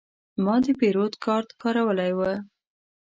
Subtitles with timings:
[0.43, 2.19] ما د پیرود کارت کارولی و.